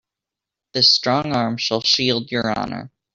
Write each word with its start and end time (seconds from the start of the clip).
This 0.73 0.91
strong 0.95 1.31
arm 1.35 1.57
shall 1.57 1.81
shield 1.81 2.31
your 2.31 2.51
honor. 2.57 2.91